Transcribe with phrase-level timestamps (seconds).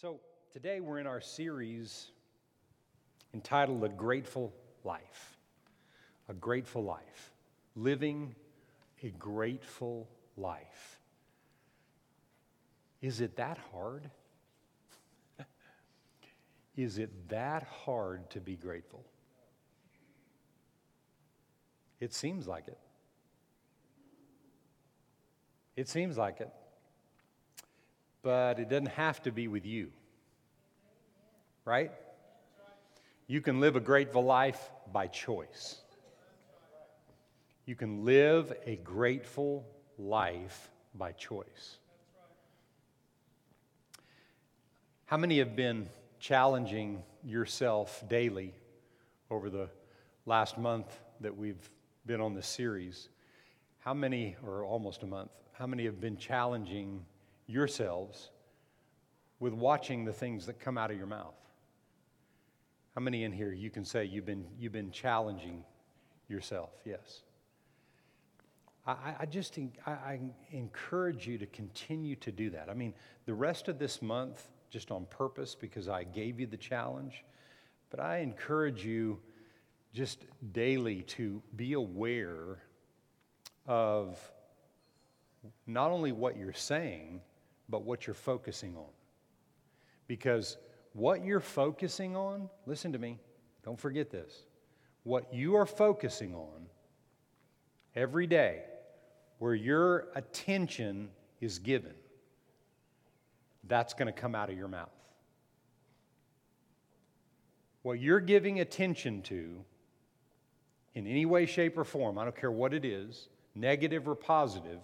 [0.00, 0.18] So,
[0.50, 2.06] today we're in our series
[3.34, 4.50] entitled A Grateful
[4.82, 5.36] Life.
[6.30, 7.34] A Grateful Life.
[7.76, 8.34] Living
[9.02, 10.08] a Grateful
[10.38, 11.00] Life.
[13.02, 14.10] Is it that hard?
[16.78, 19.04] Is it that hard to be grateful?
[22.00, 22.78] It seems like it.
[25.76, 26.50] It seems like it.
[28.22, 29.90] But it doesn't have to be with you.
[31.64, 31.92] Right?
[33.26, 35.76] You can live a grateful life by choice.
[37.64, 39.64] You can live a grateful
[39.96, 41.78] life by choice.
[45.06, 48.54] How many have been challenging yourself daily
[49.30, 49.68] over the
[50.26, 50.86] last month
[51.20, 51.70] that we've
[52.06, 53.08] been on this series?
[53.78, 57.04] How many, or almost a month, how many have been challenging
[57.50, 58.30] yourselves
[59.40, 61.34] with watching the things that come out of your mouth?
[62.94, 65.64] How many in here you can say you've been, you've been challenging
[66.28, 66.70] yourself?
[66.84, 67.22] Yes.
[68.86, 70.20] I, I just I, I
[70.52, 72.68] encourage you to continue to do that.
[72.68, 72.94] I mean,
[73.26, 77.24] the rest of this month, just on purpose because I gave you the challenge,
[77.90, 79.18] but I encourage you
[79.92, 82.62] just daily to be aware
[83.66, 84.18] of
[85.66, 87.20] not only what you're saying,
[87.70, 88.90] but what you're focusing on.
[90.06, 90.56] Because
[90.92, 93.18] what you're focusing on, listen to me,
[93.64, 94.44] don't forget this.
[95.04, 96.66] What you are focusing on
[97.94, 98.62] every day,
[99.38, 101.10] where your attention
[101.40, 101.94] is given,
[103.64, 104.88] that's going to come out of your mouth.
[107.82, 109.64] What you're giving attention to
[110.94, 114.80] in any way, shape, or form, I don't care what it is, negative or positive,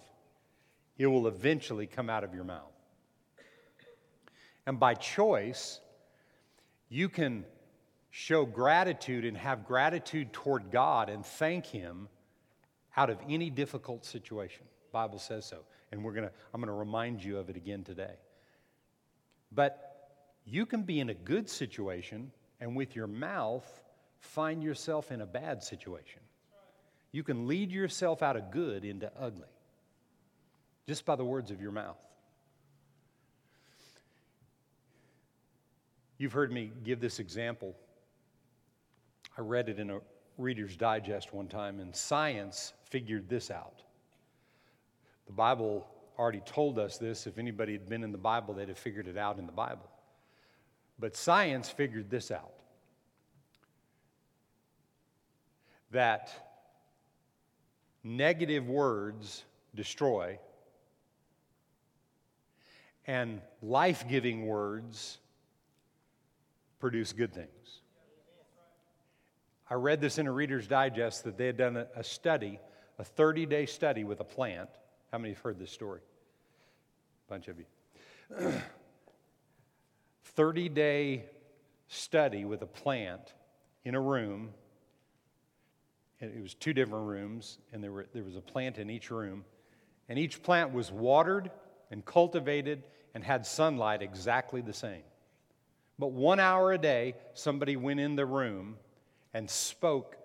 [0.97, 2.76] it will eventually come out of your mouth.
[4.67, 5.79] And by choice,
[6.89, 7.45] you can
[8.11, 12.09] show gratitude and have gratitude toward God and thank Him
[12.97, 14.65] out of any difficult situation.
[14.91, 15.59] Bible says so.
[15.91, 18.15] And we're gonna, I'm going to remind you of it again today.
[19.53, 20.09] But
[20.45, 23.65] you can be in a good situation and with your mouth
[24.19, 26.19] find yourself in a bad situation.
[27.13, 29.47] You can lead yourself out of good into ugly
[30.87, 31.97] just by the words of your mouth.
[36.17, 37.75] You've heard me give this example.
[39.37, 39.99] I read it in a
[40.37, 43.81] Reader's Digest one time, and science figured this out.
[45.25, 47.27] The Bible already told us this.
[47.27, 49.89] If anybody had been in the Bible, they'd have figured it out in the Bible.
[50.99, 52.51] But science figured this out
[55.91, 56.29] that
[58.03, 60.37] negative words destroy,
[63.05, 65.19] and life giving words
[66.79, 67.81] produce good things.
[69.69, 72.59] I read this in a Reader's Digest that they had done a, study,
[72.99, 74.69] a 30 day study with a plant.
[75.11, 75.99] How many have heard this story?
[77.27, 77.65] A bunch of you.
[80.23, 81.25] 30 day
[81.87, 83.33] study with a plant
[83.83, 84.49] in a room.
[86.21, 89.11] And it was two different rooms, and there, were, there was a plant in each
[89.11, 89.45] room.
[90.09, 91.51] And each plant was watered
[91.91, 92.83] and cultivated
[93.13, 95.03] and had sunlight exactly the same.
[95.99, 98.77] But one hour a day, somebody went in the room
[99.33, 100.17] and spoke.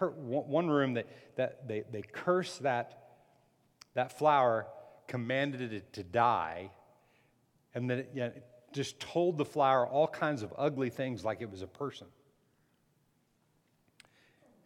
[0.00, 3.16] One room that, that they, they cursed that,
[3.94, 4.66] that flower,
[5.06, 6.70] commanded it to die,
[7.74, 8.32] and then it, you know,
[8.72, 12.06] just told the flower all kinds of ugly things like it was a person.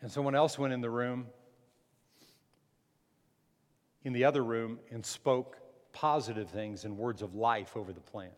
[0.02, 1.26] And someone else went in the room,
[4.04, 5.56] in the other room, and spoke
[5.92, 8.32] positive things and words of life over the plant.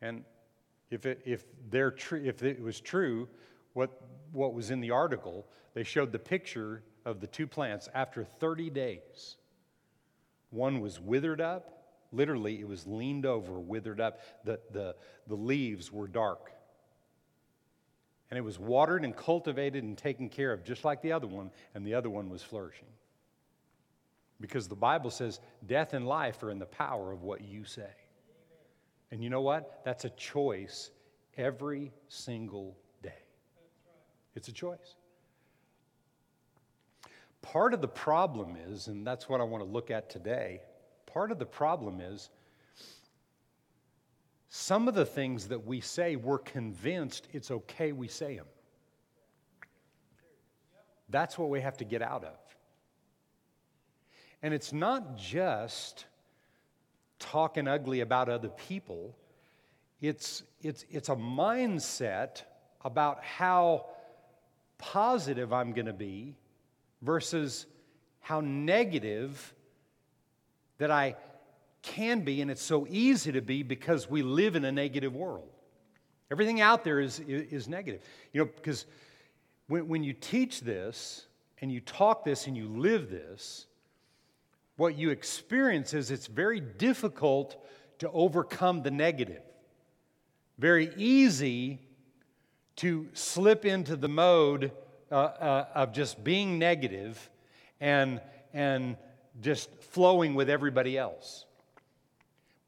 [0.00, 0.24] And
[0.90, 3.28] if it, if they're tr- if it was true,
[3.74, 3.90] what,
[4.32, 8.70] what was in the article, they showed the picture of the two plants after 30
[8.70, 9.36] days.
[10.50, 11.78] One was withered up,
[12.12, 14.20] literally, it was leaned over, withered up.
[14.44, 14.96] The, the,
[15.26, 16.52] the leaves were dark.
[18.30, 21.50] And it was watered and cultivated and taken care of, just like the other one,
[21.74, 22.88] and the other one was flourishing.
[24.40, 27.90] Because the Bible says death and life are in the power of what you say.
[29.10, 29.80] And you know what?
[29.84, 30.90] That's a choice
[31.36, 33.22] every single day.
[34.34, 34.96] It's a choice.
[37.40, 40.60] Part of the problem is, and that's what I want to look at today,
[41.06, 42.30] part of the problem is
[44.50, 48.46] some of the things that we say, we're convinced it's okay we say them.
[51.10, 52.38] That's what we have to get out of.
[54.42, 56.06] And it's not just
[57.32, 59.14] talking ugly about other people,
[60.00, 62.42] It's, it's, it's a mindset
[62.84, 63.86] about how
[64.78, 66.36] positive I'm going to be
[67.02, 67.66] versus
[68.20, 69.54] how negative
[70.78, 71.16] that I
[71.82, 75.48] can be, and it's so easy to be because we live in a negative world.
[76.30, 78.00] Everything out there is, is negative.
[78.32, 78.86] You know, because
[79.66, 81.26] when, when you teach this
[81.60, 83.66] and you talk this and you live this,
[84.78, 87.56] what you experience is it's very difficult
[87.98, 89.42] to overcome the negative.
[90.56, 91.80] Very easy
[92.76, 94.70] to slip into the mode
[95.10, 97.28] uh, uh, of just being negative
[97.80, 98.20] and,
[98.54, 98.96] and
[99.40, 101.44] just flowing with everybody else.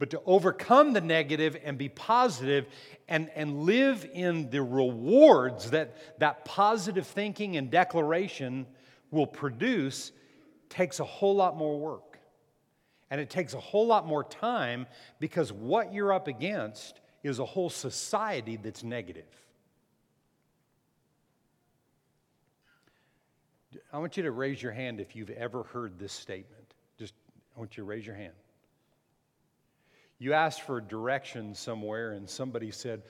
[0.00, 2.66] But to overcome the negative and be positive
[3.06, 8.66] and, and live in the rewards that that positive thinking and declaration
[9.12, 10.10] will produce
[10.70, 12.18] takes a whole lot more work.
[13.10, 14.86] And it takes a whole lot more time
[15.18, 19.24] because what you're up against is a whole society that's negative.
[23.92, 26.74] I want you to raise your hand if you've ever heard this statement.
[26.98, 27.14] Just,
[27.56, 28.32] I want you to raise your hand.
[30.18, 33.02] You asked for direction somewhere, and somebody said,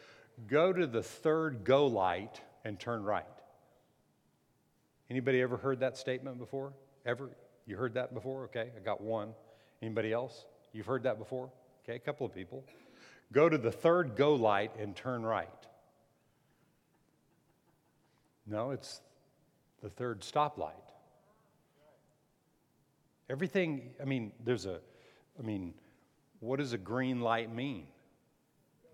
[0.47, 3.25] Go to the third go light and turn right.
[5.11, 6.73] Anybody ever heard that statement before?
[7.05, 7.31] Ever?
[7.67, 8.45] You heard that before?
[8.45, 9.35] Okay, I got one.
[9.83, 10.45] Anybody else?
[10.73, 11.51] You've heard that before?
[11.85, 12.65] Okay, a couple of people.
[13.33, 15.49] Go to the third go light and turn right.
[18.47, 19.01] No, it's
[19.83, 20.73] the third stoplight.
[23.29, 24.81] Everything, I mean, there's a,
[25.39, 25.75] I mean,
[26.41, 27.87] what does a green light mean?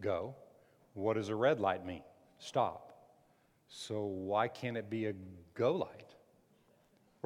[0.00, 0.34] Go.
[0.92, 2.02] What does a red light mean?
[2.38, 2.92] Stop.
[3.68, 5.14] So why can't it be a
[5.54, 6.05] go light?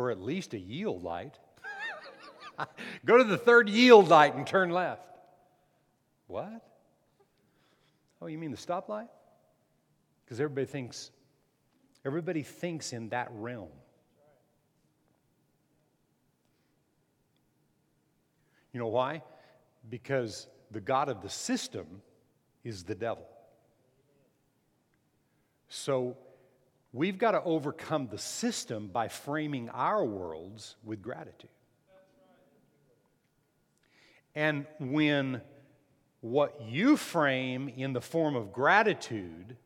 [0.01, 1.39] Or at least a yield light?
[3.05, 5.03] Go to the third yield light and turn left.
[6.27, 6.65] What?
[8.23, 9.09] Oh, you mean the stoplight?
[10.25, 11.11] Because everybody thinks
[12.05, 13.69] Everybody thinks in that realm.
[18.73, 19.23] You know why?
[19.89, 21.87] Because the God of the system
[22.65, 23.27] is the devil.
[25.69, 26.17] So
[26.93, 31.51] we've got to overcome the system by framing our worlds with gratitude.
[34.35, 35.43] And when
[36.21, 39.57] what you frame in the form of gratitude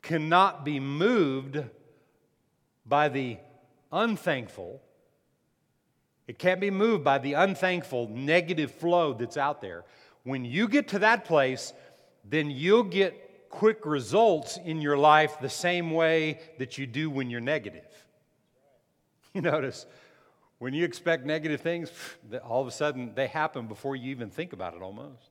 [0.00, 1.62] cannot be moved
[2.86, 3.38] by the
[3.90, 4.80] unthankful.
[6.26, 9.84] It can't be moved by the unthankful negative flow that's out there.
[10.24, 11.72] When you get to that place,
[12.24, 17.30] then you'll get quick results in your life the same way that you do when
[17.30, 17.86] you're negative.
[19.34, 19.86] You notice
[20.58, 21.90] when you expect negative things,
[22.44, 25.30] all of a sudden they happen before you even think about it almost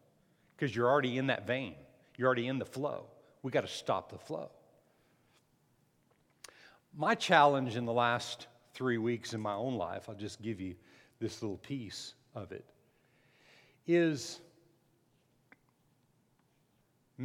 [0.55, 1.75] because you're already in that vein,
[2.17, 3.05] you're already in the flow.
[3.43, 4.49] We got to stop the flow.
[6.95, 10.75] My challenge in the last three weeks in my own life, I'll just give you
[11.19, 12.65] this little piece of it,
[13.87, 14.41] is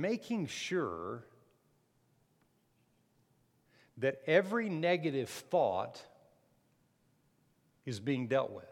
[0.01, 1.25] making sure
[3.99, 6.03] that every negative thought
[7.87, 8.65] is being dealt with.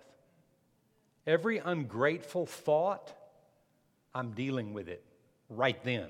[1.26, 3.12] Every ungrateful thought,
[4.14, 5.02] I'm dealing with it
[5.48, 6.08] right then.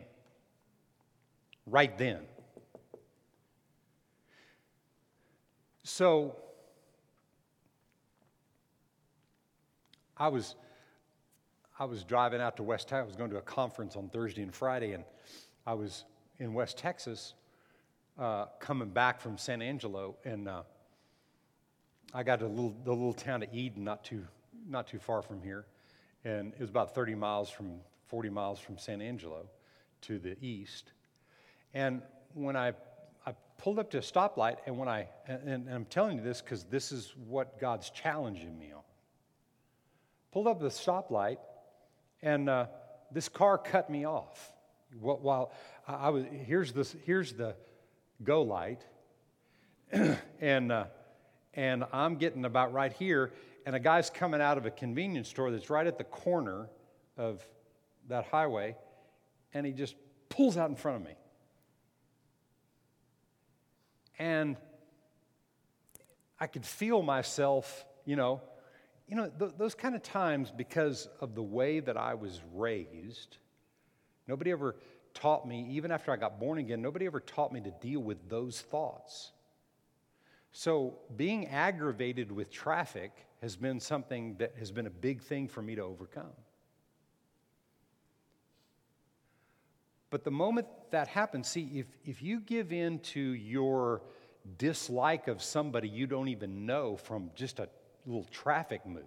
[1.67, 2.21] Right then.
[5.85, 6.35] So
[10.17, 10.57] I was
[11.79, 13.05] I was driving out to West Texas.
[13.05, 15.05] I was going to a conference on Thursday and Friday, and
[15.67, 16.05] I was
[16.39, 17.35] in West Texas,
[18.19, 20.63] uh, coming back from San Angelo, and uh,
[22.13, 24.25] I got to the little, the little town of Eden, not too
[24.67, 25.67] not too far from here,
[26.25, 29.47] and it was about 30 miles from 40 miles from San Angelo
[30.03, 30.93] to the east.
[31.75, 32.01] And
[32.35, 32.73] when I
[33.59, 36.65] pulled up to a stoplight, and when I, and, and I'm telling you this because
[36.65, 38.83] this is what God's challenging me on.
[40.33, 41.39] Pulled up the stoplight,
[42.25, 42.67] and uh,
[43.13, 44.51] this car cut me off.
[45.01, 45.53] While
[45.87, 47.55] I, was, here's, this, here's the
[48.23, 48.85] go light,
[50.41, 50.85] and, uh,
[51.53, 53.33] and I'm getting about right here,
[53.67, 56.69] and a guy's coming out of a convenience store that's right at the corner
[57.19, 57.45] of
[58.09, 58.77] that highway,
[59.53, 59.95] and he just
[60.31, 61.15] pulls out in front of me.
[64.19, 64.57] And
[66.41, 68.41] I could feel myself, you know,
[69.09, 73.37] you know, th- those kind of times because of the way that I was raised.
[74.27, 74.77] Nobody ever
[75.13, 78.29] taught me, even after I got born again, nobody ever taught me to deal with
[78.29, 79.33] those thoughts.
[80.53, 85.61] So, being aggravated with traffic has been something that has been a big thing for
[85.61, 86.33] me to overcome.
[90.11, 94.03] But the moment that happens, see, if, if you give in to your
[94.59, 97.69] dislike of somebody you don't even know from just a
[98.07, 99.03] little traffic move,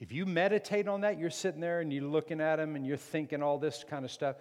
[0.00, 2.96] if you meditate on that, you're sitting there and you're looking at him and you're
[2.96, 4.36] thinking all this kind of stuff,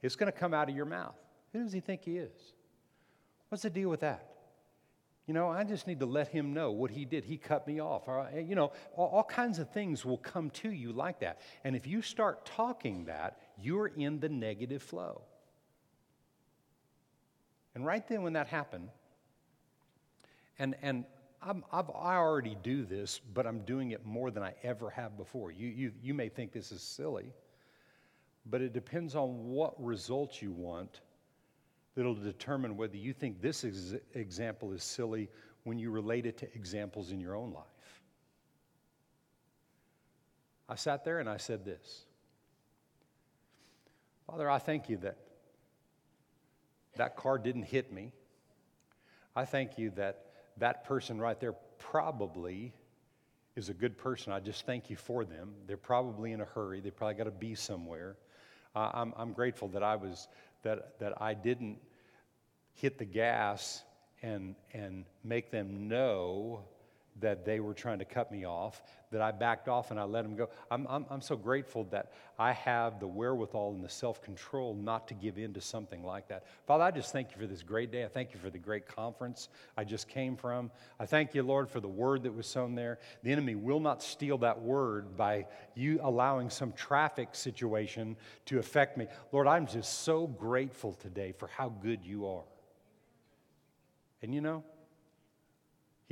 [0.00, 1.16] it's going to come out of your mouth.
[1.52, 2.32] Who does he think he is?
[3.48, 4.28] What's the deal with that?
[5.26, 7.24] You know, I just need to let him know what he did.
[7.24, 8.08] He cut me off.
[8.34, 11.40] You know, all kinds of things will come to you like that.
[11.62, 15.22] And if you start talking that, you're in the negative flow.
[17.74, 18.88] And right then, when that happened,
[20.58, 21.04] and, and
[21.44, 25.16] I'm, I've, i already do this, but I'm doing it more than I ever have
[25.16, 25.50] before.
[25.50, 27.32] You, you, you may think this is silly,
[28.46, 31.00] but it depends on what results you want
[31.94, 35.28] that'll determine whether you think this ex- example is silly
[35.64, 37.64] when you relate it to examples in your own life.
[40.68, 42.04] I sat there and I said this
[44.26, 45.18] Father, I thank you that
[46.96, 48.12] that car didn't hit me.
[49.34, 52.72] I thank you that that person right there probably
[53.56, 54.32] is a good person.
[54.32, 55.52] I just thank you for them.
[55.66, 56.80] They're probably in a hurry.
[56.80, 58.16] They probably got to be somewhere.
[58.74, 60.28] Uh, I'm, I'm grateful that I was
[60.62, 61.78] that that I didn't
[62.74, 63.82] hit the gas
[64.22, 66.60] and and make them know
[67.20, 70.22] that they were trying to cut me off, that I backed off and I let
[70.22, 70.48] them go.
[70.70, 75.08] I'm, I'm, I'm so grateful that I have the wherewithal and the self control not
[75.08, 76.46] to give in to something like that.
[76.66, 78.04] Father, I just thank you for this great day.
[78.04, 80.70] I thank you for the great conference I just came from.
[80.98, 82.98] I thank you, Lord, for the word that was sown there.
[83.22, 88.16] The enemy will not steal that word by you allowing some traffic situation
[88.46, 89.06] to affect me.
[89.32, 92.44] Lord, I'm just so grateful today for how good you are.
[94.22, 94.64] And you know,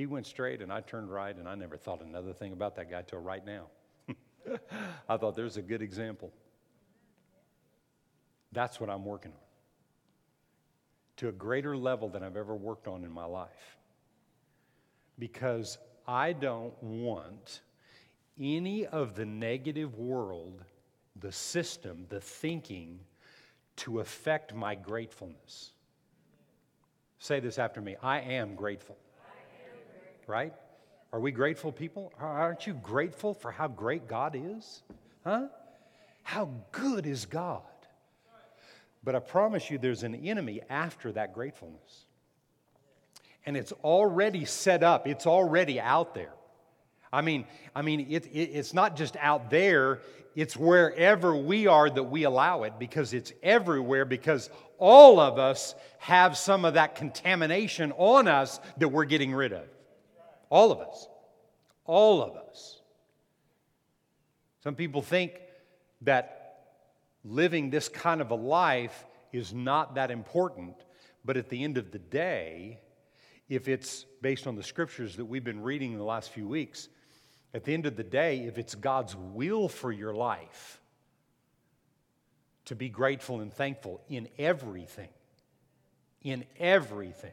[0.00, 2.90] he went straight and I turned right, and I never thought another thing about that
[2.90, 3.66] guy till right now.
[5.08, 6.32] I thought there's a good example.
[8.50, 9.38] That's what I'm working on
[11.18, 13.76] to a greater level than I've ever worked on in my life.
[15.18, 15.76] Because
[16.08, 17.60] I don't want
[18.40, 20.64] any of the negative world,
[21.16, 23.00] the system, the thinking
[23.76, 25.72] to affect my gratefulness.
[27.18, 28.96] Say this after me I am grateful
[30.30, 30.54] right?
[31.12, 32.12] Are we grateful people?
[32.20, 34.82] Aren't you grateful for how great God is?
[35.24, 35.48] Huh?
[36.22, 37.62] How good is God?
[39.02, 42.04] But I promise you, there's an enemy after that gratefulness.
[43.44, 46.32] And it's already set up, it's already out there.
[47.12, 50.00] I mean, I mean it, it, it's not just out there,
[50.36, 55.74] it's wherever we are that we allow it because it's everywhere because all of us
[55.98, 59.64] have some of that contamination on us that we're getting rid of.
[60.50, 61.08] All of us.
[61.86, 62.80] All of us.
[64.62, 65.32] Some people think
[66.02, 66.40] that
[67.24, 70.74] living this kind of a life is not that important,
[71.24, 72.80] but at the end of the day,
[73.48, 76.88] if it's based on the scriptures that we've been reading in the last few weeks,
[77.52, 80.80] at the end of the day, if it's God's will for your life
[82.66, 85.08] to be grateful and thankful in everything,
[86.22, 87.32] in everything,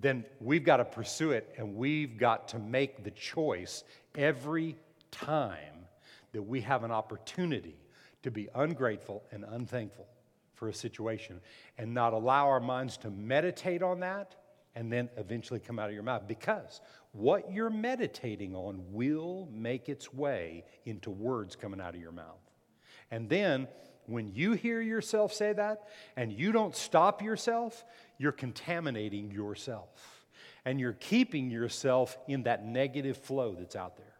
[0.00, 3.84] then we've got to pursue it and we've got to make the choice
[4.16, 4.76] every
[5.10, 5.86] time
[6.32, 7.76] that we have an opportunity
[8.22, 10.06] to be ungrateful and unthankful
[10.54, 11.40] for a situation
[11.78, 14.36] and not allow our minds to meditate on that
[14.74, 16.80] and then eventually come out of your mouth because
[17.12, 22.38] what you're meditating on will make its way into words coming out of your mouth.
[23.10, 23.66] And then
[24.10, 27.84] when you hear yourself say that and you don't stop yourself,
[28.18, 29.88] you're contaminating yourself.
[30.64, 34.14] And you're keeping yourself in that negative flow that's out there.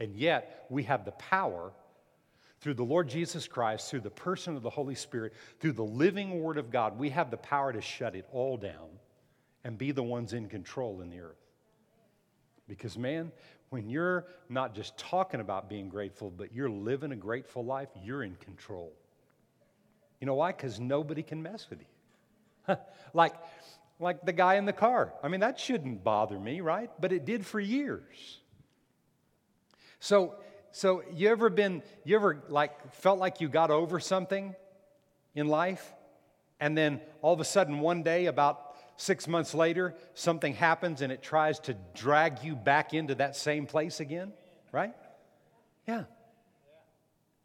[0.00, 1.72] And yet, we have the power
[2.60, 6.40] through the Lord Jesus Christ, through the person of the Holy Spirit, through the living
[6.40, 8.88] Word of God, we have the power to shut it all down
[9.64, 11.36] and be the ones in control in the earth.
[12.66, 13.32] Because, man,
[13.68, 18.22] when you're not just talking about being grateful, but you're living a grateful life, you're
[18.22, 18.94] in control.
[20.20, 20.52] You know why?
[20.52, 22.76] Because nobody can mess with you.
[23.14, 23.34] like,
[23.98, 25.12] like the guy in the car.
[25.22, 26.90] I mean, that shouldn't bother me, right?
[27.00, 28.40] But it did for years.
[30.00, 30.34] So,
[30.70, 34.54] so you ever been, you ever like felt like you got over something
[35.34, 35.92] in life?
[36.60, 41.12] And then all of a sudden, one day, about six months later, something happens and
[41.12, 44.32] it tries to drag you back into that same place again,
[44.72, 44.94] right?
[45.86, 46.04] Yeah.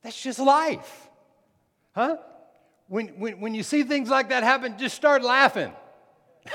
[0.03, 1.09] That's just life.
[1.93, 2.17] Huh?
[2.89, 5.71] When, when, when you see things like that happen, just start laughing.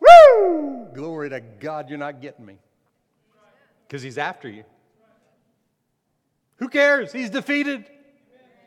[0.00, 0.88] Woo!
[0.94, 2.58] Glory to God, you're not getting me.
[3.86, 4.64] Because he's after you.
[6.56, 7.12] Who cares?
[7.12, 7.84] He's defeated.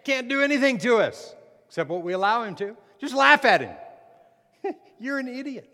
[0.05, 1.35] can't do anything to us
[1.67, 2.77] except what we allow him to.
[2.99, 3.75] Just laugh at him.
[4.99, 5.67] You're an idiot.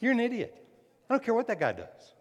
[0.00, 0.54] You're an idiot.
[1.08, 2.14] I don't care what that guy does.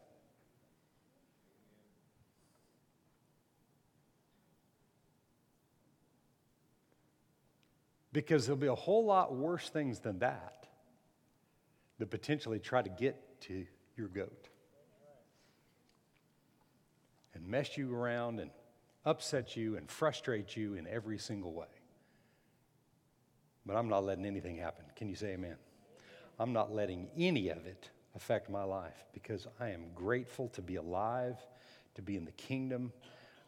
[8.11, 10.67] Because there'll be a whole lot worse things than that
[11.99, 14.47] that potentially try to get to your goat
[17.33, 18.51] and mess you around and
[19.05, 21.67] upset you and frustrate you in every single way.
[23.65, 24.85] But I'm not letting anything happen.
[24.95, 25.55] Can you say amen?
[26.39, 30.75] I'm not letting any of it affect my life because I am grateful to be
[30.77, 31.35] alive,
[31.95, 32.91] to be in the kingdom.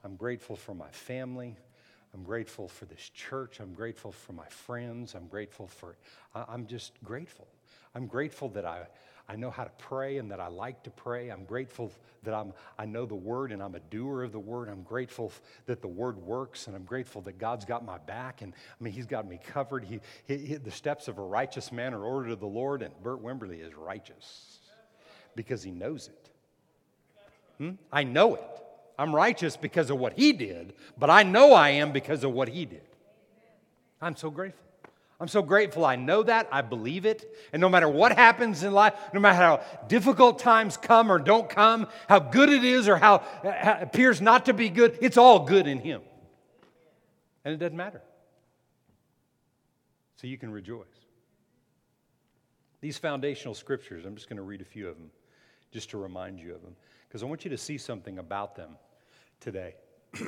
[0.04, 1.58] I'm grateful for my family.
[2.14, 3.60] I'm grateful for this church.
[3.60, 5.16] I'm grateful for my friends.
[5.16, 5.96] I'm grateful for,
[6.36, 7.48] I'm just grateful.
[7.96, 8.88] I'm grateful that I,
[9.30, 11.30] I know how to pray and that I like to pray.
[11.30, 11.92] I'm grateful
[12.24, 14.68] that I'm, I know the word and I'm a doer of the word.
[14.68, 15.32] I'm grateful
[15.68, 18.94] that the word works and I'm grateful that God's got my back and I mean,
[18.94, 19.86] He's got me covered.
[19.86, 22.94] He, he, he the steps of a righteous man are ordered of the Lord, and
[23.02, 24.60] Bert Wimberly is righteous
[25.36, 26.30] because he knows it.
[27.58, 27.72] Hmm?
[27.92, 28.64] I know it.
[29.02, 32.48] I'm righteous because of what he did, but I know I am because of what
[32.48, 32.84] he did.
[34.00, 34.64] I'm so grateful.
[35.20, 37.36] I'm so grateful I know that, I believe it.
[37.52, 41.50] And no matter what happens in life, no matter how difficult times come or don't
[41.50, 45.46] come, how good it is or how, it appears not to be good, it's all
[45.46, 46.02] good in Him.
[47.44, 48.04] And it doesn't matter.
[50.18, 50.86] So you can rejoice.
[52.82, 55.10] These foundational scriptures, I'm just going to read a few of them
[55.72, 56.76] just to remind you of them,
[57.08, 58.78] because I want you to see something about them
[59.42, 59.76] today.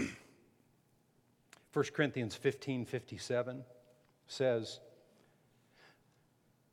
[1.73, 3.63] 1 Corinthians 15 57
[4.27, 4.79] says,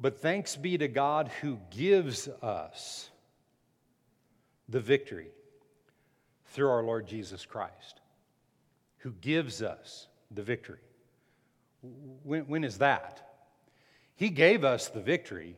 [0.01, 3.11] But thanks be to God who gives us
[4.69, 5.31] the victory
[6.47, 8.01] through our Lord Jesus Christ,
[8.99, 10.79] who gives us the victory.
[12.25, 13.27] When, when is that?
[14.17, 15.57] He gave us the victory,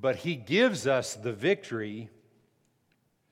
[0.00, 2.08] but He gives us the victory.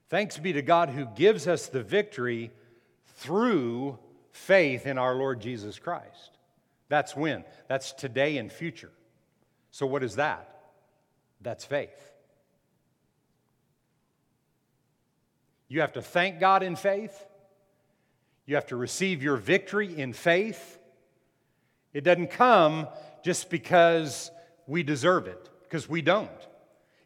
[0.08, 2.50] Thanks be to God who gives us the victory
[3.14, 3.98] through
[4.32, 6.30] faith in our Lord Jesus Christ.
[6.88, 7.44] That's when.
[7.68, 8.92] That's today and future.
[9.70, 10.48] So, what is that?
[11.40, 12.12] That's faith.
[15.68, 17.26] You have to thank God in faith.
[18.46, 20.78] You have to receive your victory in faith.
[21.92, 22.88] It doesn't come
[23.24, 24.30] just because
[24.66, 26.30] we deserve it, because we don't.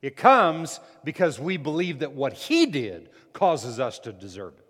[0.03, 4.68] It comes because we believe that what He did causes us to deserve it.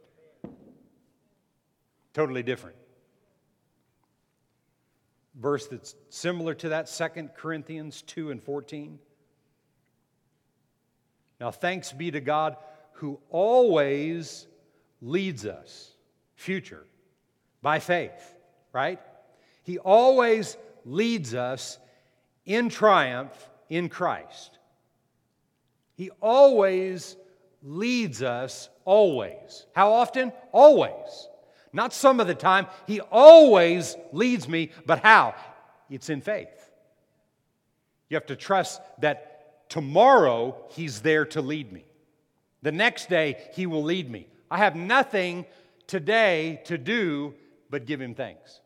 [2.15, 2.77] Totally different
[5.39, 8.99] verse that's similar to that, 2 Corinthians 2 and 14.
[11.41, 12.57] Now, thanks be to God
[12.95, 14.47] who always
[15.01, 15.95] leads us,
[16.35, 16.85] future,
[17.63, 18.35] by faith,
[18.73, 19.01] right?
[19.63, 21.79] He always leads us
[22.45, 23.33] in triumph
[23.69, 24.59] in Christ.
[25.95, 27.17] He always
[27.63, 29.67] leads us, always.
[29.75, 30.33] How often?
[30.51, 31.29] Always.
[31.73, 32.67] Not some of the time.
[32.87, 35.35] He always leads me, but how?
[35.91, 36.49] It's in faith.
[38.09, 41.85] You have to trust that tomorrow He's there to lead me.
[42.63, 44.27] The next day He will lead me.
[44.51, 45.45] I have nothing
[45.87, 47.35] today to do
[47.71, 48.61] but give Him thanks.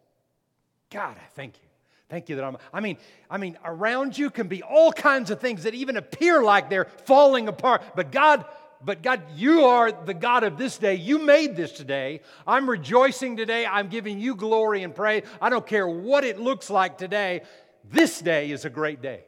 [0.90, 1.68] God, I thank you.
[2.08, 2.98] Thank you that I'm I mean,
[3.30, 6.84] I mean around you can be all kinds of things that even appear like they're
[7.06, 8.44] falling apart, but God
[8.84, 10.94] but God, you are the God of this day.
[10.94, 12.20] You made this today.
[12.46, 13.66] I'm rejoicing today.
[13.66, 15.24] I'm giving you glory and praise.
[15.40, 17.42] I don't care what it looks like today.
[17.84, 19.24] This day is a great day.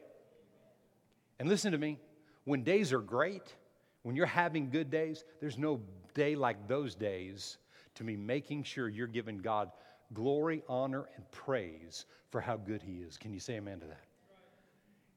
[1.39, 1.99] And listen to me
[2.43, 3.53] when days are great,
[4.03, 5.81] when you're having good days, there's no
[6.13, 7.57] day like those days
[7.95, 9.71] to me making sure you're giving God
[10.13, 13.17] glory, honor, and praise for how good He is.
[13.17, 14.03] Can you say amen to that?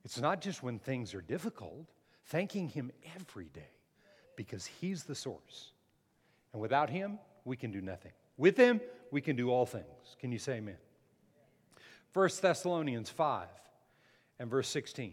[0.05, 1.87] It's not just when things are difficult,
[2.27, 3.78] thanking Him every day
[4.39, 5.73] because He's the source.
[6.53, 8.13] And without Him, we can do nothing.
[8.37, 10.17] With Him, we can do all things.
[10.21, 10.77] Can you say amen?
[12.15, 13.49] 1 Thessalonians 5
[14.39, 15.13] and verse 16.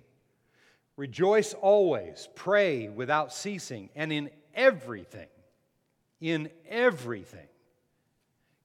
[0.96, 5.28] Rejoice always, pray without ceasing, and in everything,
[6.22, 7.48] in everything,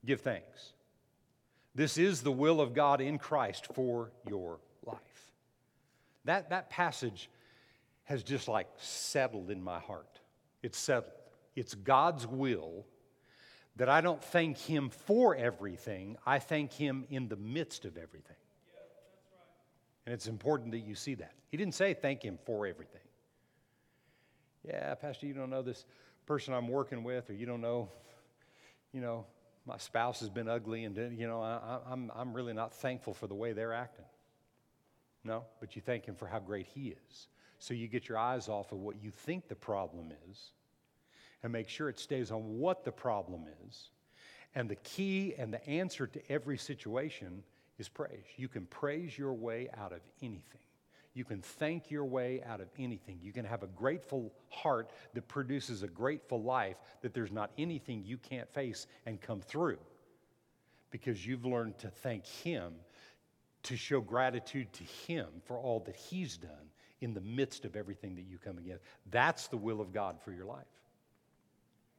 [0.05, 0.75] give thanks.
[1.75, 4.99] This is the will of God in Christ for your life.
[6.27, 7.31] That, that passage
[8.05, 10.20] has just like settled in my heart.
[10.62, 11.12] It's settled.
[11.57, 12.87] It's God's will
[13.77, 18.37] that I don't thank Him for everything, I thank Him in the midst of everything.
[20.07, 21.33] And it's important that you see that.
[21.49, 23.01] He didn't say thank Him for everything.
[24.66, 25.85] Yeah, Pastor, you don't know this
[26.27, 27.90] person I'm working with, or you don't know,
[28.92, 29.25] you know,
[29.66, 33.27] my spouse has been ugly, and you know, I, I'm, I'm really not thankful for
[33.27, 34.05] the way they're acting.
[35.23, 37.29] No, but you thank Him for how great He is.
[37.61, 40.53] So you get your eyes off of what you think the problem is
[41.42, 43.90] and make sure it stays on what the problem is.
[44.55, 47.42] And the key and the answer to every situation
[47.79, 48.25] is praise.
[48.37, 50.61] You can praise your way out of anything.
[51.12, 53.18] You can thank your way out of anything.
[53.23, 58.03] You can have a grateful heart that produces a grateful life that there's not anything
[58.05, 59.79] you can't face and come through
[60.90, 62.73] because you've learned to thank Him,
[63.64, 66.70] to show gratitude to Him for all that He's done
[67.01, 68.85] in the midst of everything that you come against.
[69.11, 70.67] That's the will of God for your life.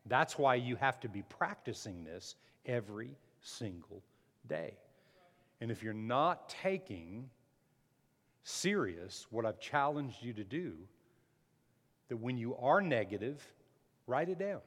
[0.06, 2.36] That's why you have to be practicing this
[2.66, 3.12] every
[3.42, 4.02] single
[4.48, 4.74] day.
[5.60, 7.30] And if you're not taking
[8.44, 10.74] serious what I've challenged you to do,
[12.10, 13.42] that when you are negative,
[14.08, 14.62] write it down.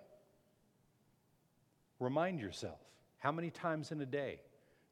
[1.99, 2.79] Remind yourself
[3.18, 4.40] how many times in a day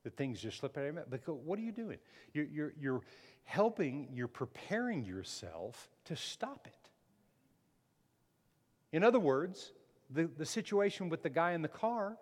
[0.03, 1.11] that things just slip out of your mouth.
[1.11, 1.99] Because what are you doing?
[2.33, 3.01] You're, you're, you're
[3.45, 6.91] helping, you're preparing yourself to stop it.
[8.93, 9.73] In other words,
[10.11, 12.17] the, the situation with the guy in the car,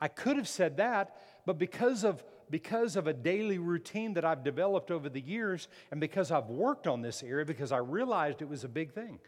[0.00, 4.44] I could have said that, but because of because of a daily routine that I've
[4.44, 8.48] developed over the years and because I've worked on this area, because I realized it
[8.48, 9.18] was a big thing.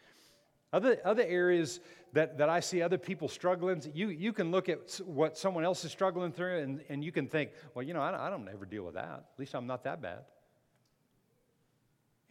[0.73, 1.81] Other, other areas
[2.13, 5.85] that, that I see other people struggling, you, you can look at what someone else
[5.85, 8.49] is struggling through and, and you can think, well, you know, I don't, I don't
[8.49, 9.25] ever deal with that.
[9.33, 10.21] At least I'm not that bad.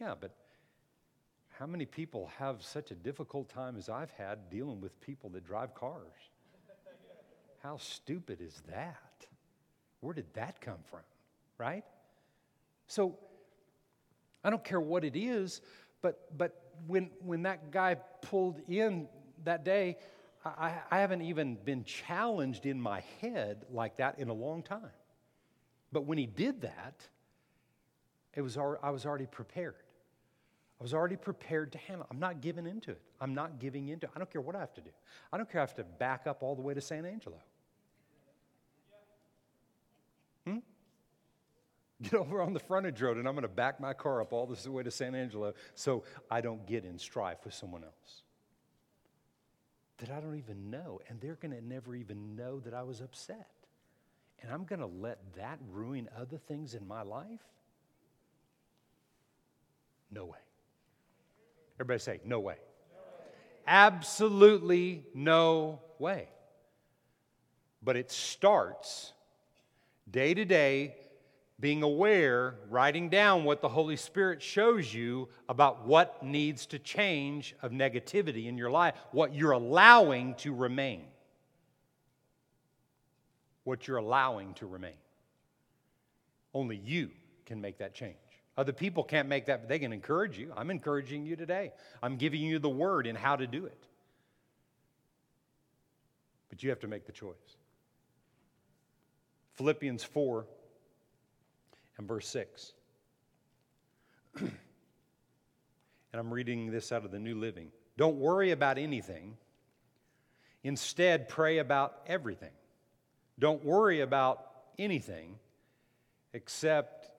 [0.00, 0.32] Yeah, but
[1.58, 5.46] how many people have such a difficult time as I've had dealing with people that
[5.46, 6.12] drive cars?
[7.62, 9.26] How stupid is that?
[10.00, 11.00] Where did that come from?
[11.58, 11.84] Right?
[12.86, 13.18] So
[14.44, 15.62] I don't care what it is,
[16.02, 19.08] but but when when that guy pulled in
[19.44, 19.96] that day,
[20.44, 24.92] I, I haven't even been challenged in my head like that in a long time.
[25.90, 27.00] But when he did that,
[28.34, 29.74] it was I was already prepared.
[30.78, 32.06] I was already prepared to handle.
[32.10, 33.00] I'm not giving into it.
[33.20, 34.12] I'm not giving into it.
[34.14, 34.90] I don't care what I have to do.
[35.32, 37.38] I don't care if I have to back up all the way to San Angelo.
[40.46, 40.58] Hmm?
[42.02, 44.46] Get over on the frontage road and I'm going to back my car up all
[44.46, 48.22] this way to San Angelo so I don't get in strife with someone else
[49.98, 51.00] that I don't even know.
[51.08, 53.48] And they're going to never even know that I was upset.
[54.42, 57.40] And I'm going to let that ruin other things in my life?
[60.10, 60.38] No way.
[61.78, 62.56] Everybody say, no way.
[63.66, 66.28] Absolutely no way.
[67.82, 69.12] But it starts
[70.10, 70.96] day to day,
[71.58, 77.54] being aware, writing down what the Holy Spirit shows you about what needs to change
[77.62, 81.04] of negativity in your life, what you're allowing to remain.
[83.64, 84.98] What you're allowing to remain.
[86.54, 87.10] Only you
[87.46, 88.16] can make that change.
[88.56, 90.52] Other people can't make that, but they can encourage you.
[90.56, 91.72] I'm encouraging you today.
[92.02, 93.86] I'm giving you the word and how to do it.
[96.48, 97.34] But you have to make the choice.
[99.54, 100.46] Philippians 4
[101.98, 102.72] and verse 6.
[104.40, 104.50] and
[106.14, 107.68] I'm reading this out of the New Living.
[107.98, 109.36] Don't worry about anything.
[110.62, 112.52] Instead, pray about everything.
[113.38, 114.46] Don't worry about
[114.78, 115.36] anything
[116.32, 117.10] except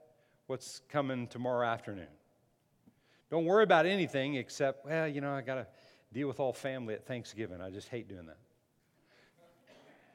[0.47, 2.07] what's coming tomorrow afternoon.
[3.29, 5.67] Don't worry about anything except, well, you know, I got to
[6.13, 7.61] deal with all family at Thanksgiving.
[7.61, 8.37] I just hate doing that.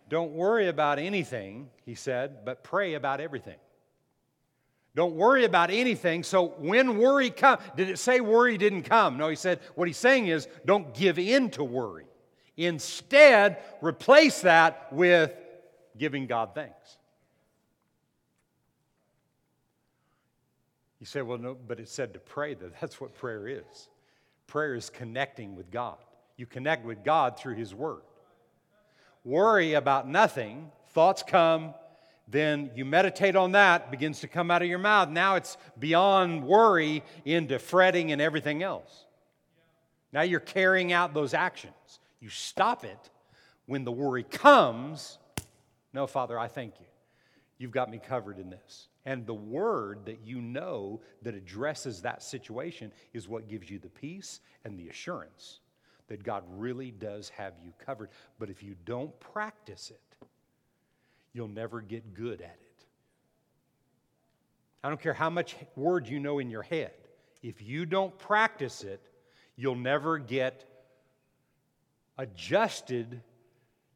[0.08, 3.58] Don't worry about anything, he said, but pray about everything.
[4.94, 6.22] Don't worry about anything.
[6.22, 9.16] So when worry comes, did it say worry didn't come?
[9.16, 12.04] No, he said what he's saying is don't give in to worry.
[12.56, 15.32] Instead, replace that with
[15.96, 16.98] giving God thanks.
[21.02, 23.88] You say, well, no, but it said to pray that that's what prayer is.
[24.46, 25.96] Prayer is connecting with God.
[26.36, 28.02] You connect with God through His Word
[29.24, 31.74] worry about nothing, thoughts come,
[32.28, 35.08] then you meditate on that, begins to come out of your mouth.
[35.08, 39.06] Now it's beyond worry into fretting and everything else.
[40.12, 41.74] Now you're carrying out those actions.
[42.20, 43.10] You stop it
[43.66, 45.18] when the worry comes.
[45.92, 46.86] No, Father, I thank you.
[47.58, 48.88] You've got me covered in this.
[49.04, 53.88] And the word that you know that addresses that situation is what gives you the
[53.88, 55.60] peace and the assurance
[56.08, 58.10] that God really does have you covered.
[58.38, 60.26] But if you don't practice it,
[61.32, 62.84] you'll never get good at it.
[64.84, 66.92] I don't care how much word you know in your head.
[67.42, 69.08] If you don't practice it,
[69.56, 70.64] you'll never get
[72.18, 73.22] adjusted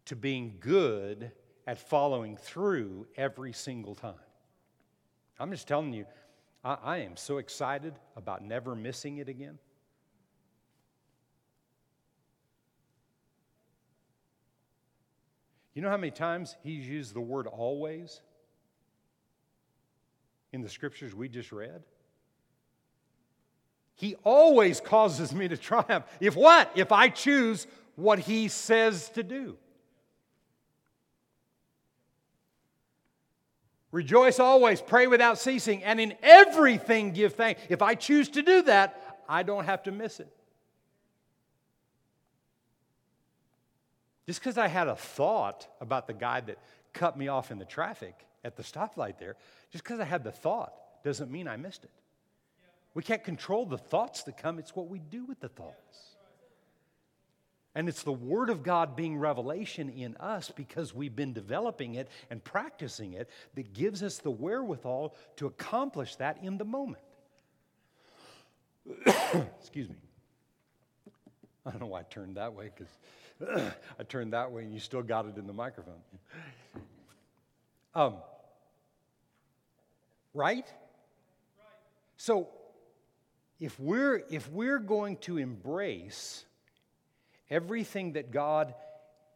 [0.07, 1.33] to being good
[1.67, 4.15] at following through every single time.
[5.39, 6.07] I'm just telling you,
[6.65, 9.59] I, I am so excited about never missing it again.
[15.75, 18.23] You know how many times he's used the word always
[20.53, 21.83] in the scriptures we just read?
[23.95, 26.07] He always causes me to triumph.
[26.19, 26.71] If what?
[26.75, 29.59] If I choose what he says to do.
[33.97, 37.63] Rejoice always, pray without ceasing, and in everything give thanks.
[37.71, 40.29] If I choose to do that, I don't have to miss it.
[44.27, 46.59] Just because I had a thought about the guy that
[46.93, 49.35] cut me off in the traffic at the stoplight there,
[49.73, 51.91] just because I had the thought doesn't mean I missed it.
[52.93, 56.16] We can't control the thoughts that come, it's what we do with the thoughts.
[57.77, 62.09] And it's the Word of God being revelation in us because we've been developing it
[62.31, 67.03] and practicing it that gives us the wherewithal to accomplish that in the moment.
[69.61, 69.97] Excuse me.
[71.67, 74.81] I don't know why I turned that way because I turned that way and you
[74.81, 76.01] still got it in the microphone.
[77.95, 78.15] Um,
[80.33, 80.67] right?
[82.17, 82.49] So
[83.61, 86.47] if we're if we're going to embrace
[87.51, 88.75] everything that God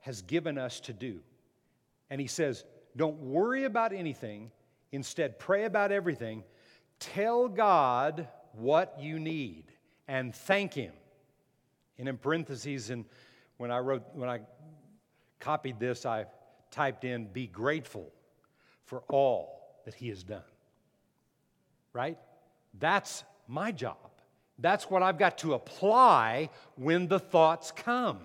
[0.01, 1.21] has given us to do.
[2.09, 2.65] And he says,
[2.97, 4.51] Don't worry about anything,
[4.93, 6.45] instead, pray about everything.
[6.99, 9.65] Tell God what you need
[10.09, 10.93] and thank Him.
[11.99, 13.05] And in parentheses, and
[13.59, 14.41] when I wrote, when I
[15.39, 16.27] copied this, I
[16.71, 18.13] typed in, Be grateful
[18.85, 20.43] for all that He has done.
[21.93, 22.19] Right?
[22.79, 24.10] That's my job.
[24.61, 28.19] That's what I've got to apply when the thoughts come.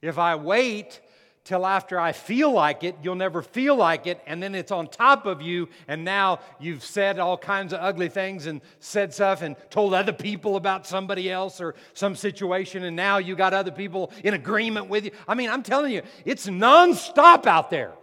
[0.00, 1.00] If I wait
[1.42, 4.86] till after I feel like it, you'll never feel like it, and then it's on
[4.86, 9.42] top of you, and now you've said all kinds of ugly things and said stuff
[9.42, 13.72] and told other people about somebody else or some situation, and now you got other
[13.72, 15.10] people in agreement with you.
[15.26, 17.94] I mean, I'm telling you, it's nonstop out there.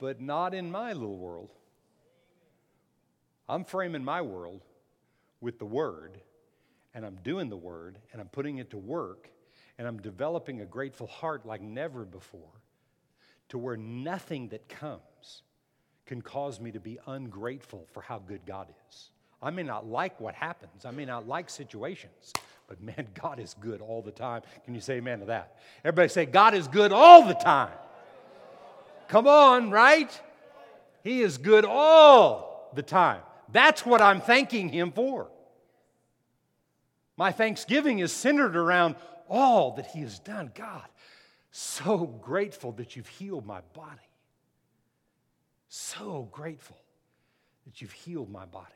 [0.00, 1.50] But not in my little world.
[3.48, 4.62] I'm framing my world
[5.40, 6.18] with the Word,
[6.94, 9.30] and I'm doing the Word, and I'm putting it to work,
[9.78, 12.60] and I'm developing a grateful heart like never before,
[13.50, 15.42] to where nothing that comes
[16.06, 19.10] can cause me to be ungrateful for how good God is.
[19.42, 22.32] I may not like what happens, I may not like situations,
[22.66, 24.42] but man, God is good all the time.
[24.64, 25.58] Can you say amen to that?
[25.84, 27.72] Everybody say, God is good all the time.
[29.08, 30.10] Come on, right?
[31.02, 33.20] He is good all the time.
[33.52, 35.30] That's what I'm thanking Him for.
[37.16, 38.96] My thanksgiving is centered around
[39.28, 40.50] all that He has done.
[40.54, 40.84] God,
[41.50, 44.00] so grateful that you've healed my body.
[45.68, 46.76] So grateful
[47.64, 48.72] that you've healed my body.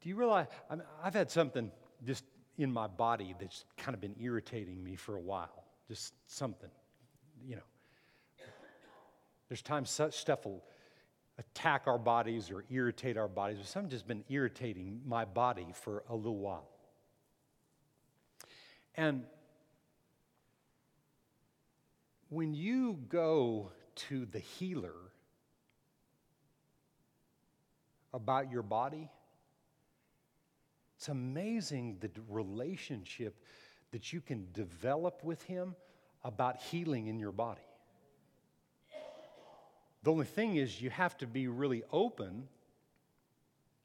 [0.00, 1.70] Do you realize I have had something
[2.06, 2.24] just
[2.56, 5.64] in my body that's kind of been irritating me for a while?
[5.88, 6.70] Just something,
[7.46, 7.62] you know.
[9.48, 10.62] There's times such stuff will
[11.38, 16.02] attack our bodies or irritate our bodies, but something just been irritating my body for
[16.08, 16.68] a little while.
[18.96, 19.24] And
[22.28, 24.96] when you go to the healer
[28.12, 29.08] about your body,
[30.96, 33.36] it's amazing the relationship
[33.92, 35.76] that you can develop with him
[36.24, 37.60] about healing in your body.
[40.02, 42.48] The only thing is, you have to be really open.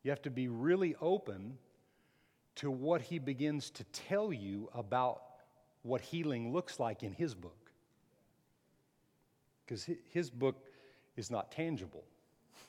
[0.03, 1.57] You have to be really open
[2.55, 5.21] to what he begins to tell you about
[5.81, 7.71] what healing looks like in his book.
[9.65, 10.57] Because his book
[11.15, 12.03] is not tangible.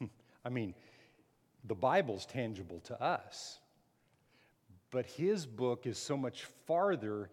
[0.44, 0.74] I mean,
[1.64, 3.58] the Bible's tangible to us,
[4.90, 7.30] but his book is so much farther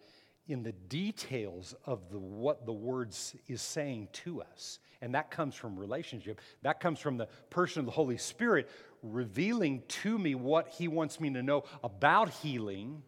[0.48, 4.78] in the details of the, what the words is saying to us.
[5.00, 6.40] And that comes from relationship.
[6.62, 8.68] That comes from the person of the Holy Spirit
[9.02, 13.02] revealing to me what he wants me to know about healing.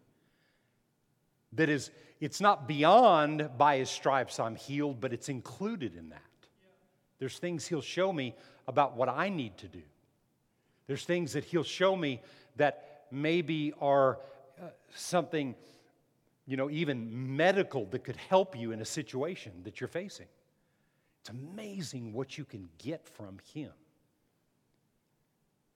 [1.53, 6.21] That is, it's not beyond by his stripes I'm healed, but it's included in that.
[7.19, 8.35] There's things he'll show me
[8.67, 9.81] about what I need to do.
[10.87, 12.21] There's things that he'll show me
[12.57, 14.19] that maybe are
[14.61, 15.55] uh, something,
[16.47, 20.27] you know, even medical that could help you in a situation that you're facing.
[21.21, 23.71] It's amazing what you can get from Him.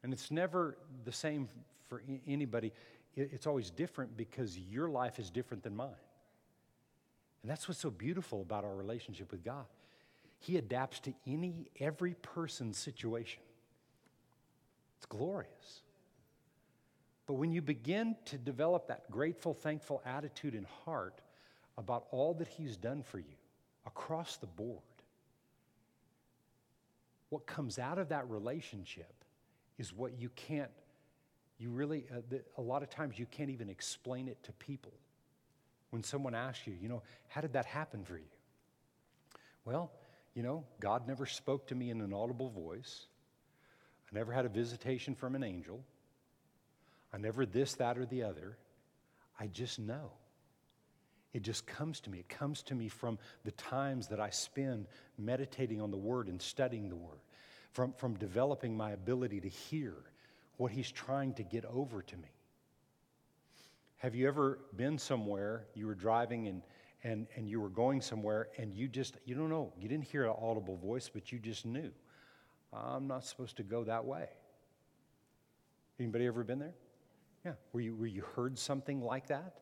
[0.04, 1.50] And it's never the same
[1.88, 2.72] for anybody.
[3.16, 5.90] It's always different because your life is different than mine.
[7.42, 9.66] And that's what's so beautiful about our relationship with God.
[10.40, 13.42] He adapts to any, every person's situation.
[14.98, 15.82] It's glorious.
[17.30, 21.22] But when you begin to develop that grateful, thankful attitude and heart
[21.78, 23.36] about all that He's done for you
[23.86, 24.82] across the board,
[27.30, 29.13] what comes out of that relationship
[29.78, 30.72] is what you can't,
[31.60, 34.94] you really, uh, the, a lot of times you can't even explain it to people.
[35.92, 38.32] When someone asks you, you know, how did that happen for you?
[39.65, 39.92] Well,
[40.34, 43.06] you know, God never spoke to me in an audible voice.
[44.12, 45.84] I never had a visitation from an angel.
[47.13, 48.58] I never this, that, or the other.
[49.39, 50.12] I just know.
[51.34, 52.19] It just comes to me.
[52.19, 56.41] It comes to me from the times that I spend meditating on the Word and
[56.41, 57.19] studying the Word,
[57.72, 59.93] from, from developing my ability to hear
[60.58, 62.30] what He's trying to get over to me.
[63.98, 66.62] Have you ever been somewhere, you were driving and,
[67.04, 70.26] and, and you were going somewhere and you just, you don't know, you didn't hear
[70.26, 71.91] an audible voice, but you just knew,
[72.74, 74.28] I'm not supposed to go that way.
[76.00, 76.74] Anybody ever been there?
[77.45, 77.54] Yeah.
[77.71, 79.54] Where you, where you heard something like that?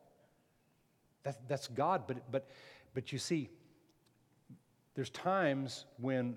[1.24, 2.04] that that's God.
[2.08, 2.50] But, but,
[2.94, 3.50] but you see,
[4.96, 6.36] there's times when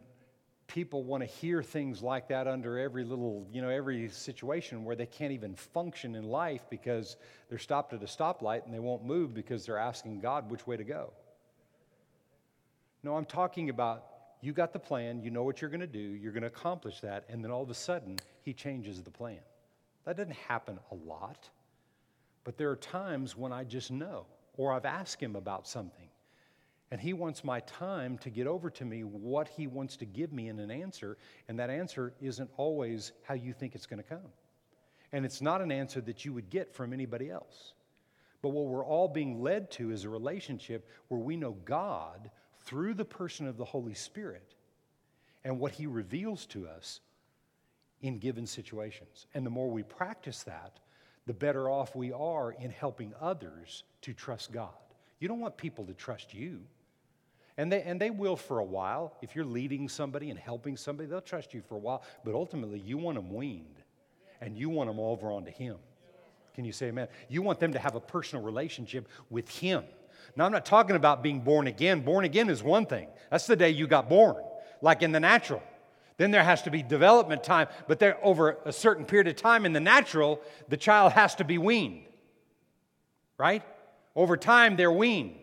[0.66, 4.94] people want to hear things like that under every little, you know, every situation where
[4.94, 7.16] they can't even function in life because
[7.48, 10.76] they're stopped at a stoplight and they won't move because they're asking God which way
[10.76, 11.12] to go.
[13.03, 14.05] No, I'm talking about
[14.42, 17.00] you got the plan, you know what you're going to do, you're going to accomplish
[17.00, 19.40] that, and then all of a sudden, He changes the plan.
[20.05, 21.49] That doesn't happen a lot,
[22.45, 26.09] but there are times when I just know, or I've asked Him about something
[26.91, 30.33] and He wants my time to get over to me what He wants to give
[30.33, 31.17] me in an answer.
[31.49, 34.33] And that answer isn't always how you think it's going to come.
[35.13, 37.75] And it's not an answer that you would get from anybody else.
[38.43, 42.31] But what we're all being led to is a relationship where we know God
[42.63, 44.55] through the person of the Holy Spirit
[45.45, 47.01] and what He reveals to us
[48.03, 49.27] in given situations.
[49.35, 50.79] And the more we practice that,
[51.27, 54.71] the better off we are in helping others to trust God.
[55.19, 56.61] You don't want people to trust you.
[57.57, 59.17] And they, and they will for a while.
[59.21, 62.03] If you're leading somebody and helping somebody, they'll trust you for a while.
[62.25, 63.83] But ultimately, you want them weaned
[64.41, 65.77] and you want them over onto Him.
[66.55, 67.09] Can you say amen?
[67.29, 69.85] You want them to have a personal relationship with Him.
[70.37, 72.01] Now, I'm not talking about being born again.
[72.01, 74.37] Born again is one thing, that's the day you got born,
[74.81, 75.63] like in the natural.
[76.21, 79.65] Then there has to be development time, but there, over a certain period of time
[79.65, 82.03] in the natural, the child has to be weaned.
[83.39, 83.63] Right?
[84.15, 85.39] Over time, they're weaned.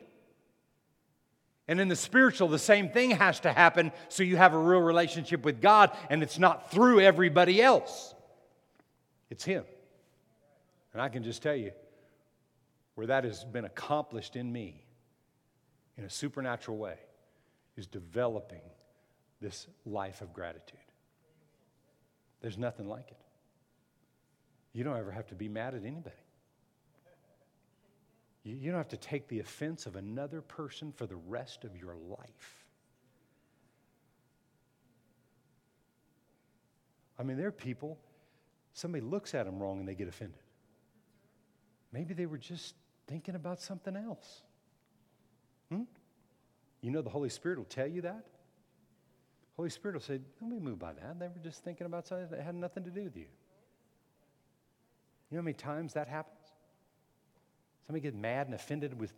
[1.68, 4.80] And in the spiritual, the same thing has to happen so you have a real
[4.80, 8.14] relationship with God and it's not through everybody else.
[9.32, 9.64] It's Him.
[10.94, 11.72] And I can just tell you
[12.94, 14.84] where that has been accomplished in me
[15.98, 17.00] in a supernatural way
[17.76, 18.62] is developing
[19.42, 20.80] this life of gratitude.
[22.42, 23.18] There's nothing like it.
[24.74, 26.16] You don't ever have to be mad at anybody.
[28.44, 31.96] You don't have to take the offense of another person for the rest of your
[31.96, 32.66] life.
[37.20, 37.98] I mean, there are people,
[38.74, 40.40] somebody looks at them wrong and they get offended.
[41.92, 42.76] Maybe they were just
[43.08, 44.42] thinking about something else.
[45.72, 45.84] Hmm?
[46.82, 48.26] You know, the Holy Spirit will tell you that.
[49.58, 51.20] Holy Spirit will say, Don't be moved by that.
[51.20, 53.26] They were just thinking about something that had nothing to do with you.
[55.30, 56.38] You know how many times that happens?
[57.86, 59.14] Somebody get mad and offended with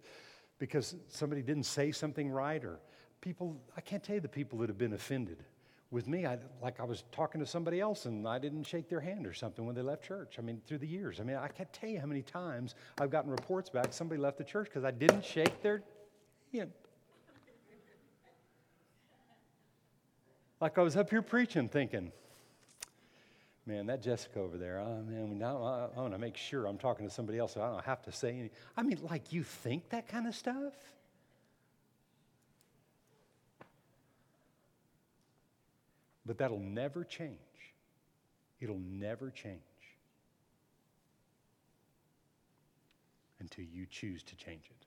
[0.58, 2.80] because somebody didn't say something right, or
[3.22, 5.44] people, I can't tell you the people that have been offended.
[5.92, 9.00] With me, I, like I was talking to somebody else and I didn't shake their
[9.00, 10.36] hand or something when they left church.
[10.38, 11.20] I mean, through the years.
[11.20, 14.38] I mean, I can't tell you how many times I've gotten reports back somebody left
[14.38, 15.82] the church because I didn't shake their
[16.54, 16.72] hand.
[20.62, 22.12] Like I was up here preaching thinking,
[23.66, 27.08] man, that Jessica over there, oh, man, now I, want to make sure I'm talking
[27.08, 28.50] to somebody else so I don't have to say anything.
[28.76, 30.74] I mean, like you think that kind of stuff?
[36.26, 37.38] But that'll never change.
[38.60, 39.62] It'll never change
[43.40, 44.86] until you choose to change it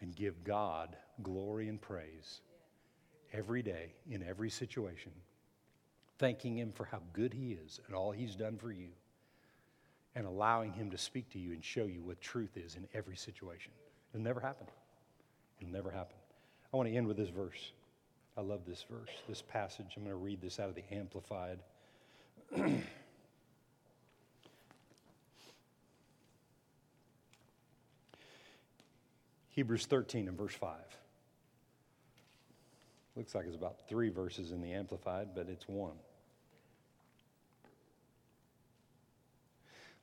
[0.00, 2.40] and give God glory and praise
[3.32, 5.12] every day in every situation
[6.18, 8.88] thanking Him for how good He is and all He's done for you,
[10.14, 13.16] and allowing Him to speak to you and show you what truth is in every
[13.16, 13.72] situation.
[14.12, 14.66] It'll never happen.
[15.60, 16.16] It'll never happen.
[16.72, 17.72] I want to end with this verse.
[18.36, 19.94] I love this verse, this passage.
[19.96, 21.58] I'm going to read this out of the Amplified.
[29.50, 30.76] Hebrews 13 and verse 5.
[33.18, 35.96] Looks like it's about three verses in the Amplified, but it's one.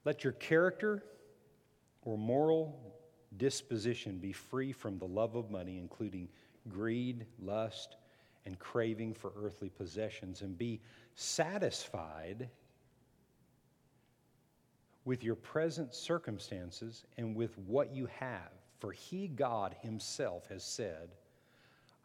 [0.03, 1.01] Let your character
[2.01, 2.77] or moral
[3.37, 6.27] disposition be free from the love of money, including
[6.67, 7.95] greed, lust,
[8.45, 10.81] and craving for earthly possessions, and be
[11.15, 12.49] satisfied
[15.05, 18.51] with your present circumstances and with what you have.
[18.79, 21.11] For he, God Himself, has said,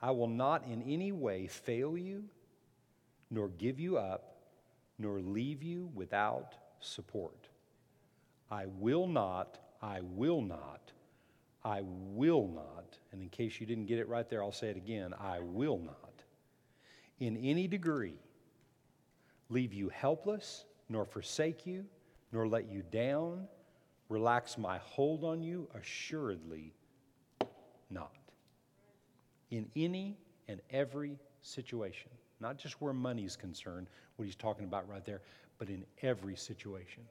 [0.02, 2.24] I will not in any way fail you,
[3.30, 4.36] nor give you up,
[4.98, 7.48] nor leave you without support.
[8.50, 10.92] I will not, I will not,
[11.64, 14.76] I will not, and in case you didn't get it right there, I'll say it
[14.76, 16.24] again I will not,
[17.18, 18.18] in any degree,
[19.50, 21.84] leave you helpless, nor forsake you,
[22.32, 23.46] nor let you down,
[24.08, 26.72] relax my hold on you, assuredly
[27.90, 28.19] not.
[29.50, 34.88] In any and every situation, not just where money is concerned, what he's talking about
[34.88, 35.20] right there,
[35.58, 37.02] but in every situation.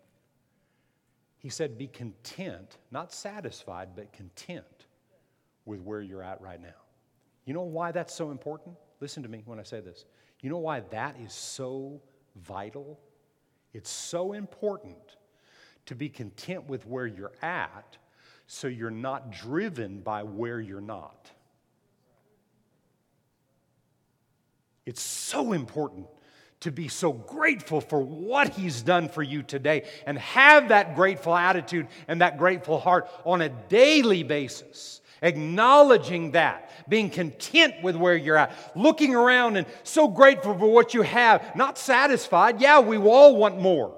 [1.38, 4.86] He said, Be content, not satisfied, but content
[5.66, 6.70] with where you're at right now.
[7.46, 8.76] You know why that's so important?
[9.00, 10.06] Listen to me when I say this.
[10.42, 12.02] You know why that is so
[12.36, 13.00] vital?
[13.74, 15.18] It's so important
[15.86, 17.98] to be content with where you're at
[18.48, 21.30] so you're not driven by where you're not.
[24.86, 26.08] It's so important
[26.62, 31.36] to be so grateful for what He's done for you today and have that grateful
[31.36, 35.02] attitude and that grateful heart on a daily basis.
[35.22, 40.94] Acknowledging that, being content with where you're at, looking around and so grateful for what
[40.94, 42.62] you have, not satisfied.
[42.62, 43.96] Yeah, we all want more.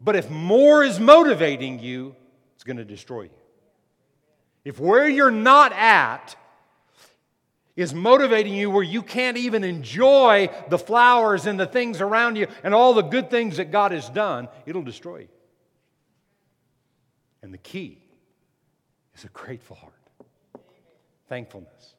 [0.00, 2.16] But if more is motivating you,
[2.56, 3.30] it's going to destroy you.
[4.64, 6.36] If where you're not at
[7.74, 12.46] is motivating you where you can't even enjoy the flowers and the things around you
[12.62, 15.28] and all the good things that God has done, it'll destroy you.
[17.42, 17.98] And the key
[19.14, 19.94] is a grateful heart,
[21.28, 21.94] thankfulness,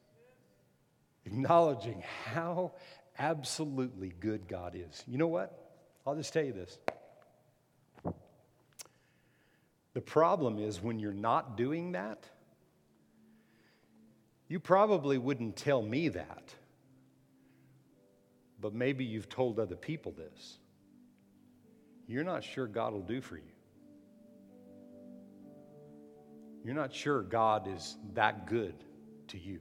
[1.26, 2.02] acknowledging
[2.32, 2.72] how
[3.18, 5.02] absolutely good God is.
[5.06, 5.58] You know what?
[6.06, 6.78] I'll just tell you this.
[9.94, 12.28] The problem is when you're not doing that,
[14.48, 16.54] you probably wouldn't tell me that,
[18.60, 20.58] but maybe you've told other people this.
[22.06, 23.42] You're not sure God will do for you.
[26.64, 28.74] You're not sure God is that good
[29.28, 29.60] to you.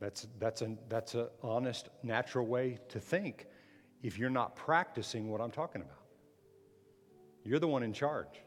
[0.00, 3.46] That's, that's an that's a honest, natural way to think
[4.02, 6.04] if you're not practicing what I'm talking about.
[7.42, 8.42] You're the one in charge.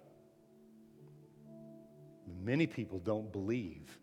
[2.48, 4.00] Many people don't believe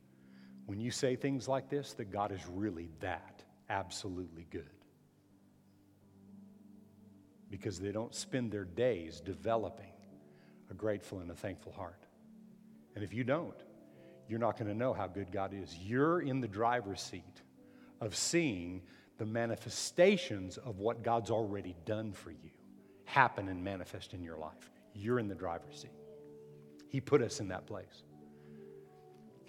[0.66, 4.68] when you say things like this that God is really that absolutely good.
[7.48, 9.94] Because they don't spend their days developing
[10.70, 12.04] a grateful and a thankful heart.
[12.94, 13.56] And if you don't,
[14.28, 15.74] you're not going to know how good God is.
[15.78, 17.40] You're in the driver's seat
[18.02, 18.82] of seeing
[19.16, 22.50] the manifestations of what God's already done for you
[23.06, 24.70] happen and manifest in your life.
[24.92, 25.92] You're in the driver's seat.
[26.90, 28.03] He put us in that place.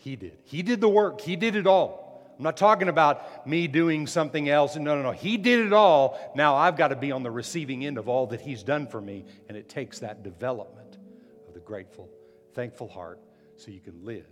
[0.05, 0.37] He did.
[0.43, 2.05] He did the work, He did it all.
[2.37, 4.75] I'm not talking about me doing something else.
[4.75, 5.11] No, no, no.
[5.11, 6.19] He did it all.
[6.35, 9.01] Now I've got to be on the receiving end of all that He's done for
[9.01, 9.25] me.
[9.49, 10.99] And it takes that development
[11.47, 12.07] of the grateful,
[12.53, 13.19] thankful heart
[13.55, 14.27] so you can live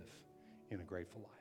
[0.70, 1.33] in a grateful life.